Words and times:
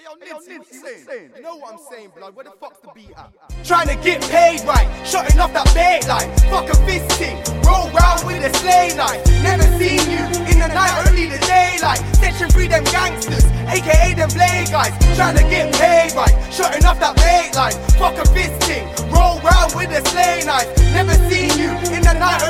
Hey, 0.00 0.06
yo, 0.08 0.16
Nincy, 0.16 0.58
what 0.58 0.72
you 0.72 0.80
saying? 0.80 1.30
You 1.36 1.42
know 1.42 1.56
what 1.56 1.74
I'm 1.74 1.80
saying, 1.92 2.12
blood? 2.16 2.34
Where 2.34 2.44
the 2.44 2.56
fuck's 2.58 2.80
the 2.80 2.88
beat 2.94 3.12
at? 3.20 3.36
Trying 3.66 3.88
to 3.88 3.96
get 4.00 4.22
paid 4.32 4.64
right, 4.64 4.88
shutting 5.04 5.38
off 5.38 5.52
that 5.52 5.68
bait 5.76 6.08
line. 6.08 6.24
Fuck 6.48 6.72
a 6.72 6.76
fisting, 6.88 7.36
roll 7.68 7.84
round 7.92 8.24
with 8.24 8.40
a 8.40 8.48
sleigh 8.64 8.96
knife. 8.96 9.20
Never 9.44 9.68
seen 9.76 10.00
you 10.08 10.24
in 10.48 10.56
the 10.56 10.72
night, 10.72 11.04
only 11.04 11.26
the 11.26 11.36
daylight. 11.44 12.00
Section 12.16 12.48
free 12.48 12.68
them 12.68 12.84
gangsters, 12.84 13.44
aka 13.68 14.14
them 14.14 14.30
blade 14.32 14.72
guys. 14.72 14.96
Trying 15.16 15.36
to 15.36 15.44
get 15.52 15.68
paid 15.74 16.16
right, 16.16 16.32
shutting 16.48 16.84
off 16.86 16.98
that 17.00 17.16
bait 17.20 17.52
line. 17.52 17.76
Fuck 18.00 18.16
a 18.16 18.24
fisting, 18.32 18.88
roll 19.12 19.36
round 19.44 19.76
with 19.76 19.92
a 19.92 20.00
sleigh 20.08 20.48
knife. 20.48 20.70
Never 20.96 21.12
seen 21.28 21.52
you 21.60 21.76
in 21.92 22.00
the 22.00 22.16
night, 22.16 22.40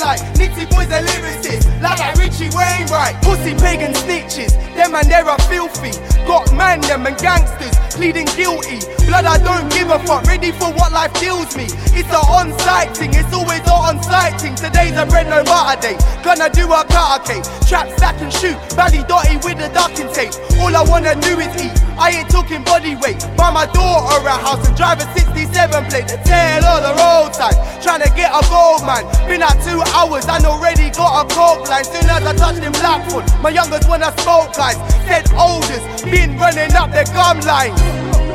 daylight. 0.00 0.20
Nitty 0.34 0.70
boys 0.70 0.90
are 0.90 1.02
lyricists, 1.02 1.82
like, 1.82 1.98
like 1.98 2.16
Richie 2.16 2.50
Wainwright. 2.56 3.20
Pussy 3.22 3.54
pagan 3.54 3.92
snitches, 3.92 4.52
them 4.74 4.94
and 4.94 5.08
they 5.08 5.14
are 5.14 5.38
filthy. 5.40 5.92
Got 6.26 6.52
man, 6.54 6.80
them 6.80 7.06
and 7.06 7.16
gangsters 7.18 7.79
pleading 7.90 8.26
guilty. 8.36 8.78
Blood, 9.06 9.24
I 9.24 9.38
don't 9.38 9.70
give 9.72 9.90
a 9.90 9.98
fuck. 10.00 10.24
Ready 10.24 10.52
for 10.52 10.70
what 10.72 10.92
life 10.92 11.12
deals 11.20 11.56
me. 11.56 11.64
It's 11.92 12.10
a 12.10 12.20
on-site 12.20 12.96
thing. 12.96 13.10
It's 13.14 13.32
always 13.32 13.60
a 13.66 13.74
on-site 13.74 14.40
thing. 14.40 14.54
Today's 14.54 14.96
a 14.96 15.06
bread 15.06 15.28
no 15.28 15.44
butter 15.44 15.80
day. 15.80 15.96
Gonna 16.22 16.48
do 16.50 16.70
a 16.72 16.84
cutter 16.84 17.22
cake. 17.26 17.44
Trap, 17.68 17.90
stack 17.96 18.20
and 18.20 18.32
shoot. 18.32 18.56
Belly 18.76 19.02
dotty 19.08 19.36
with 19.42 19.58
the 19.58 19.68
ducking 19.74 20.12
tape. 20.12 20.32
All 20.60 20.74
I 20.74 20.82
wanna 20.82 21.14
do 21.20 21.38
is 21.38 21.52
eat. 21.62 21.74
I 22.00 22.24
ain't 22.24 22.30
talking 22.30 22.64
body 22.64 22.96
weight. 22.96 23.20
Buy 23.36 23.50
my 23.50 23.66
daughter 23.66 24.24
a 24.24 24.32
house 24.32 24.66
and 24.66 24.76
drive 24.76 25.00
a 25.00 25.06
67 25.12 25.84
plate. 25.92 26.08
The 26.08 26.16
tail 26.24 26.64
of 26.64 26.80
the 26.80 26.92
roadside. 26.96 27.56
Trying 27.82 28.00
to 28.00 28.10
get 28.16 28.32
a 28.32 28.40
gold 28.48 28.86
man. 28.86 29.04
Been 29.28 29.42
out 29.42 29.60
two 29.60 29.80
hours 29.92 30.24
and 30.24 30.44
already 30.46 30.88
got 30.90 31.24
a 31.24 31.34
coke 31.34 31.68
line. 31.68 31.84
Soon 31.84 32.08
as 32.08 32.24
I 32.24 32.32
touched 32.36 32.64
in 32.64 32.72
Blackpool, 32.72 33.24
my 33.42 33.50
youngest 33.50 33.88
wanna 33.88 34.12
smoke 34.20 34.56
guys. 34.56 34.76
Said 35.04 35.28
oldest, 35.36 36.04
been 36.04 36.38
running 36.38 36.72
up 36.72 36.90
the 36.92 37.04
gum 37.12 37.40
line. 37.44 37.79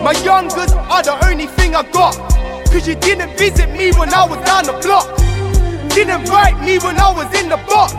My 0.04 0.14
young 0.24 0.50
youngers 0.50 0.72
are 0.72 1.02
the 1.02 1.18
only 1.26 1.48
thing 1.48 1.76
I 1.76 1.84
got. 1.92 2.16
Cause 2.70 2.88
you 2.88 2.96
didn't 2.96 3.38
visit 3.38 3.72
me 3.72 3.92
when 3.98 4.14
I 4.14 4.28
was 4.28 4.38
down 4.46 4.66
the 4.66 4.78
block. 4.84 5.08
Didn't 5.90 6.30
write 6.30 6.60
me 6.62 6.78
when 6.78 7.00
I 7.00 7.10
was 7.12 7.26
in 7.40 7.50
the 7.50 7.58
box. 7.66 7.94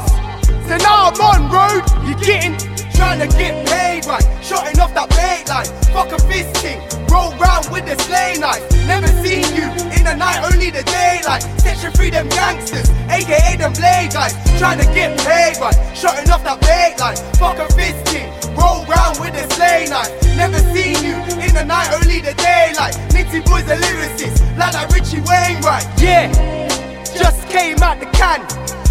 So 0.69 0.77
now 0.79 1.11
I'm 1.11 1.19
on 1.19 1.51
road, 1.51 1.83
you 2.07 2.15
getting 2.25 2.55
trying 2.97 3.21
to 3.21 3.29
get 3.37 3.67
paid 3.69 4.07
right. 4.07 4.25
Shotting 4.43 4.81
off 4.81 4.93
that 4.95 5.09
bait 5.11 5.49
line. 5.49 5.67
Fuck 5.93 6.13
a 6.13 6.21
fisting, 6.27 6.79
roll 7.11 7.33
round 7.37 7.69
with 7.71 7.85
the 7.87 7.97
sleigh 8.05 8.37
knife. 8.39 8.65
Never 8.87 9.09
seen 9.23 9.47
you 9.55 9.69
in 9.97 10.05
the 10.05 10.17
night, 10.17 10.41
only 10.53 10.71
the 10.71 10.83
daylight. 10.83 11.43
Section 11.61 11.93
free 11.93 12.11
them 12.11 12.29
gangsters, 12.29 12.89
aka 13.11 13.57
them 13.57 13.73
blade 13.73 14.13
guys. 14.13 14.35
Trying 14.59 14.79
to 14.79 14.87
get 14.95 15.19
paid 15.21 15.57
right. 15.61 15.77
Shotting 15.97 16.31
off 16.31 16.43
that 16.45 16.61
bait 16.61 16.99
line. 16.99 17.17
Fuck 17.37 17.59
a 17.59 17.67
fisting, 17.75 18.29
roll 18.57 18.85
round 18.87 19.21
with 19.21 19.35
the 19.35 19.45
sleigh 19.55 19.87
knife. 19.87 20.26
Never 20.37 20.59
seen 20.77 21.01
you 21.03 21.17
in 21.41 21.55
the 21.55 21.65
night, 21.65 21.89
only 21.97 22.21
the 22.21 22.35
daylight. 22.37 22.95
Nitty 23.09 23.41
boys 23.49 23.65
are 23.73 23.81
lyricists, 23.81 24.45
like 24.59 24.73
that 24.77 24.93
Richie 24.93 25.25
Wainwright. 25.25 25.89
Yeah, 25.97 26.29
just 27.17 27.49
came 27.49 27.81
out 27.83 27.99
the 28.01 28.07
can. 28.13 28.45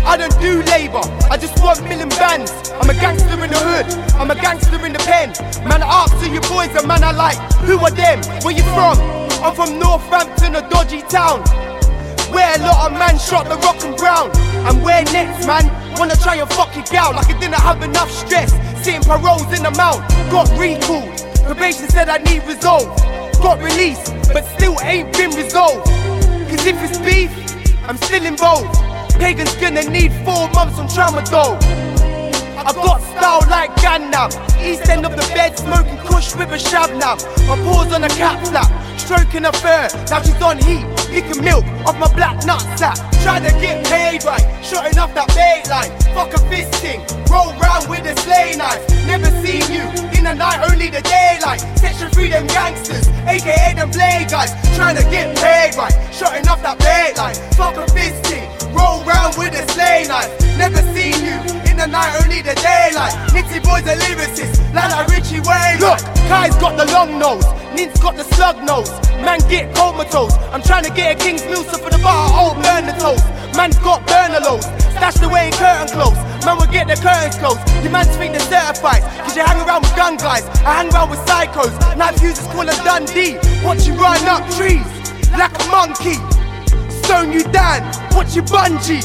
I 0.05 0.17
don't 0.17 0.33
do 0.41 0.65
labour, 0.73 1.05
I 1.29 1.37
just 1.37 1.61
want 1.61 1.83
million 1.83 2.09
bands. 2.09 2.51
I'm 2.81 2.89
a 2.89 2.93
gangster 2.93 3.37
in 3.37 3.49
the 3.49 3.61
hood, 3.61 3.85
I'm 4.17 4.31
a 4.31 4.35
gangster 4.35 4.83
in 4.85 4.93
the 4.93 4.99
pen. 5.05 5.37
Man, 5.69 5.81
I 5.81 6.05
ask 6.05 6.17
to 6.17 6.29
your 6.29 6.41
boys, 6.49 6.73
and 6.73 6.87
man, 6.87 7.03
I 7.03 7.11
like, 7.11 7.37
who 7.61 7.77
are 7.77 7.93
them? 7.93 8.21
Where 8.41 8.53
you 8.53 8.63
from? 8.73 8.97
I'm 9.45 9.53
from 9.53 9.77
Northampton, 9.77 10.55
a 10.55 10.67
dodgy 10.69 11.01
town. 11.03 11.45
Where 12.33 12.57
a 12.57 12.59
lot 12.59 12.91
of 12.91 12.97
man 12.97 13.17
shot 13.17 13.45
the 13.45 13.55
rock 13.61 13.81
and 13.85 13.95
brown. 13.97 14.29
And 14.65 14.83
where 14.83 15.03
next, 15.13 15.45
man? 15.45 15.69
Wanna 15.97 16.15
try 16.17 16.35
and 16.35 16.49
fuck 16.49 16.75
your 16.75 16.85
gal 16.85 17.13
like 17.13 17.29
I 17.29 17.37
didn't 17.39 17.61
have 17.61 17.81
enough 17.81 18.09
stress. 18.09 18.51
Sitting 18.83 19.01
paroles 19.01 19.45
in 19.53 19.63
the 19.63 19.71
mount, 19.77 20.01
got 20.29 20.49
recalled. 20.57 21.24
Probation 21.45 21.87
said 21.89 22.09
I 22.09 22.17
need 22.17 22.43
resolve. 22.45 22.89
Got 23.39 23.61
released, 23.61 24.11
but 24.33 24.43
still 24.57 24.75
ain't 24.81 25.15
been 25.15 25.29
resolved. 25.31 25.85
Cause 26.49 26.65
if 26.65 26.75
it's 26.83 26.97
beef, 26.99 27.31
I'm 27.87 27.97
still 27.97 28.25
involved. 28.25 28.73
Pagan's 29.19 29.55
gonna 29.55 29.83
need 29.83 30.11
four 30.25 30.49
months 30.49 30.79
on 30.79 30.87
tramadol. 30.87 31.55
I've 32.57 32.75
got 32.75 32.99
style 33.13 33.45
like 33.49 33.69
Gangnam. 33.75 34.31
East 34.59 34.89
end 34.89 35.05
of 35.05 35.11
the 35.11 35.21
bed, 35.35 35.57
smoking 35.57 35.97
kush 35.99 36.35
with 36.35 36.49
a 36.49 36.57
shabnam. 36.57 37.21
My 37.47 37.55
paws 37.63 37.93
on 37.93 38.03
a 38.03 38.09
cat 38.09 38.45
flap, 38.47 38.71
stroking 38.99 39.43
her 39.43 39.51
fur. 39.53 39.87
Now 40.09 40.23
she's 40.23 40.41
on 40.41 40.57
heat, 40.57 40.85
licking 41.15 41.43
milk 41.43 41.63
off 41.87 41.97
my 41.97 42.11
black 42.13 42.35
nut 42.45 42.61
sack. 42.77 42.99
Trying 43.23 43.43
to 43.47 43.53
get 43.63 43.87
paid 43.87 44.23
right, 44.25 44.43
shotting 44.63 44.99
off 44.99 45.15
that 45.15 45.31
bait 45.33 45.65
line. 45.71 45.89
Fuck 46.13 46.35
a 46.35 46.41
fisting, 46.51 46.99
roll 47.31 47.55
round 47.57 47.89
with 47.89 48.05
a 48.05 48.13
sleigh 48.21 48.55
knife. 48.59 48.83
Never 49.07 49.31
seen 49.41 49.63
you 49.71 49.85
in 50.13 50.27
the 50.27 50.35
night, 50.35 50.59
only 50.69 50.91
the 50.91 51.01
daylight. 51.01 51.63
Section 51.79 52.11
free 52.11 52.29
them 52.29 52.45
gangsters, 52.47 53.07
aka 53.25 53.73
them 53.73 53.89
blade 53.89 54.29
guys. 54.29 54.51
Trying 54.75 54.97
to 54.97 55.03
get 55.09 55.35
paid 55.39 55.73
right, 55.79 55.95
shotting 56.13 56.45
off 56.47 56.61
that 56.61 56.77
bait 56.83 57.15
line. 57.17 57.35
Fuck 57.55 57.79
a 57.79 57.87
fisting, 57.95 58.45
roll 58.75 59.01
round 59.07 59.39
with 59.39 59.55
a 59.55 59.63
sleigh 59.71 60.05
knife. 60.05 60.29
Never 60.59 60.83
seen 60.93 61.15
you 61.23 61.39
in 61.71 61.79
the 61.79 61.87
night, 61.87 62.11
only 62.21 62.43
the 62.43 62.53
daylight. 62.59 63.15
Nitty 63.31 63.63
boys 63.63 63.87
are 63.87 63.97
lyricists, 64.03 64.59
like 64.75 64.91
that 64.91 65.07
Richie 65.09 65.41
Wayne. 65.41 65.79
Look, 65.79 65.99
Kai's 66.27 66.55
got 66.61 66.77
the 66.77 66.85
long 66.93 67.17
nose, 67.17 67.45
Nint's 67.75 67.99
got 67.99 68.15
the 68.15 68.23
slug 68.35 68.63
nose. 68.63 68.89
Man, 69.19 69.39
get 69.49 69.75
comatose. 69.75 70.33
I'm 70.55 70.61
trying 70.61 70.85
to 70.85 70.93
get 70.93 71.15
a 71.15 71.23
King's 71.23 71.43
Milsa 71.43 71.77
for 71.77 71.91
the 71.91 71.99
bar, 71.99 72.29
oh, 72.31 72.53
burn 72.63 72.87
the 72.87 72.95
toast. 72.95 73.25
Man's 73.55 73.77
got 73.79 74.05
burner 74.07 74.39
loads, 74.39 74.65
stashed 74.95 75.21
away 75.21 75.47
in 75.47 75.53
curtain 75.53 75.91
close. 75.91 76.15
Man 76.45 76.57
will 76.57 76.71
get 76.71 76.87
the 76.87 76.95
curtains 76.95 77.37
closed. 77.37 77.59
Your 77.83 77.91
man 77.91 78.05
think 78.15 78.31
they're 78.31 78.47
certified, 78.47 79.03
cause 79.23 79.35
you 79.35 79.43
hang 79.43 79.59
around 79.67 79.83
with 79.83 79.95
gun 79.95 80.15
guys. 80.17 80.47
I 80.63 80.79
hang 80.79 80.93
around 80.93 81.09
with 81.09 81.19
psychos. 81.27 81.75
Knife 81.97 82.21
users 82.21 82.47
call 82.47 82.67
a 82.67 82.75
Dundee. 82.87 83.35
Watch 83.63 83.87
you 83.87 83.93
run 83.95 84.23
up 84.27 84.43
trees 84.55 84.87
like 85.35 85.51
a 85.51 85.67
monkey 85.67 86.15
stone 87.05 87.31
you 87.31 87.43
down, 87.51 87.85
watch 88.15 88.35
you 88.35 88.41
bungee. 88.41 89.03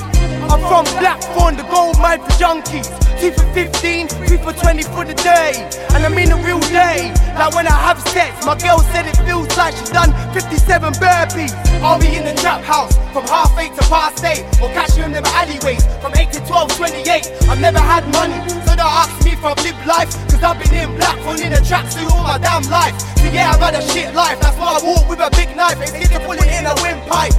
I'm 0.49 0.61
from 0.69 0.85
Blackthorn, 0.99 1.57
the 1.57 1.65
gold 1.65 1.99
mine 1.99 2.21
for 2.21 2.33
junkies. 2.41 2.89
Two 3.21 3.31
for 3.33 3.45
15, 3.53 4.09
three 4.09 4.39
for 4.39 4.53
20 4.53 4.83
for 4.85 5.05
the 5.05 5.15
day. 5.15 5.53
And 5.93 6.05
I 6.05 6.09
mean 6.09 6.33
a 6.33 6.37
real 6.37 6.61
day. 6.73 7.13
Like 7.41 7.55
when 7.55 7.67
I 7.67 7.81
have 7.89 7.99
sex, 8.13 8.45
my 8.45 8.53
girl 8.61 8.81
said 8.93 9.09
it 9.09 9.17
feels 9.25 9.49
like 9.57 9.73
she's 9.73 9.89
done 9.89 10.13
57 10.37 10.61
burpees. 11.01 11.57
I'll 11.81 11.99
be 11.99 12.13
in 12.13 12.29
the 12.29 12.37
trap 12.37 12.61
house 12.61 12.93
from 13.17 13.25
half 13.25 13.57
eight 13.57 13.73
to 13.81 13.85
past 13.89 14.23
eight. 14.29 14.45
Or 14.61 14.69
catch 14.77 14.93
you 14.99 15.05
in 15.05 15.13
them 15.13 15.25
alleyways 15.25 15.81
from 16.05 16.13
8 16.13 16.37
to 16.37 16.41
12, 16.45 16.77
28. 16.77 17.33
I've 17.49 17.59
never 17.59 17.81
had 17.81 18.05
money, 18.13 18.37
so 18.69 18.77
don't 18.77 18.93
ask 18.93 19.25
me 19.25 19.33
if 19.33 19.43
I've 19.43 19.57
lived 19.65 19.81
life. 19.89 20.13
Cause 20.29 20.45
I've 20.45 20.61
been 20.61 20.85
in 20.85 20.95
Blackthorn 21.01 21.41
in 21.41 21.55
a 21.57 21.65
tracksuit 21.65 22.13
all 22.13 22.25
my 22.29 22.37
damn 22.37 22.69
life. 22.69 22.93
So 23.17 23.33
yeah, 23.33 23.57
I've 23.57 23.65
had 23.65 23.73
a 23.73 23.83
shit 23.89 24.15
life. 24.15 24.39
That's 24.39 24.59
why 24.61 24.77
I 24.77 24.85
walk 24.85 25.09
with 25.09 25.21
a 25.25 25.31
big 25.33 25.57
knife. 25.57 25.81
It's 25.81 25.97
here 25.97 26.13
to 26.13 26.21
pull 26.27 26.37
it 26.37 26.45
in 26.45 26.69
a 26.69 26.77
windpipe. 26.85 27.33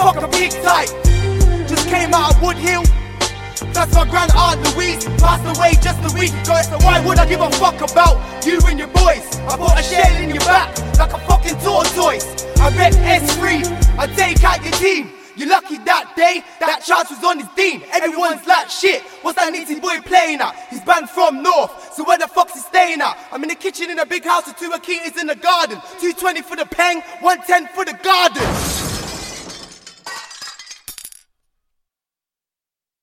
Fuck 0.00 0.16
a 0.16 0.28
big 0.32 0.52
tight. 0.64 0.88
Just 1.68 1.92
came 1.92 2.14
out 2.14 2.32
of 2.32 2.40
Wood 2.40 2.56
Hill. 2.56 2.84
That's 3.72 3.94
my 3.94 4.04
grand 4.08 4.32
aunt 4.36 4.60
Louise. 4.74 5.04
Passed 5.20 5.46
away 5.56 5.72
just 5.80 6.00
a 6.04 6.18
week 6.18 6.32
ago. 6.32 6.60
So 6.62 6.78
why 6.84 7.04
would 7.04 7.18
I 7.18 7.26
give 7.26 7.40
a 7.40 7.50
fuck 7.52 7.80
about 7.80 8.16
you 8.46 8.60
and 8.66 8.78
your 8.78 8.88
boys? 8.88 9.24
I 9.48 9.56
put 9.56 9.78
a 9.78 9.82
shell 9.82 10.16
in 10.22 10.30
your 10.30 10.44
back 10.44 10.76
like 10.98 11.12
a 11.12 11.18
fucking 11.26 11.58
tortoise. 11.60 12.26
I 12.60 12.70
bet 12.76 12.92
S3. 12.92 13.98
I 13.98 14.06
take 14.14 14.42
out 14.44 14.62
your 14.62 14.72
team. 14.74 15.12
You're 15.34 15.48
lucky 15.48 15.78
that 15.78 16.12
day, 16.14 16.44
that 16.60 16.84
chance 16.84 17.08
was 17.08 17.24
on 17.24 17.38
his 17.38 17.48
team. 17.56 17.82
Everyone's 17.90 18.46
like 18.46 18.68
shit. 18.68 19.02
What's 19.22 19.38
that 19.38 19.52
nitty 19.52 19.80
boy 19.80 20.00
playing 20.04 20.40
at? 20.40 20.54
He's 20.68 20.82
banned 20.82 21.08
from 21.08 21.42
North, 21.42 21.94
so 21.94 22.04
where 22.04 22.18
the 22.18 22.28
fuck's 22.28 22.52
he 22.52 22.60
staying 22.60 23.00
at? 23.00 23.16
I'm 23.32 23.42
in 23.42 23.48
the 23.48 23.54
kitchen 23.54 23.88
in 23.88 23.98
a 23.98 24.04
big 24.04 24.24
house 24.24 24.46
with 24.46 24.58
two 24.58 24.68
Akitas 24.70 25.18
in 25.18 25.26
the 25.26 25.34
garden. 25.34 25.78
220 26.00 26.42
for 26.42 26.56
the 26.56 26.66
peng, 26.66 27.00
110 27.24 27.40
for 27.40 27.40
the 27.48 27.48
garden. 27.48 27.71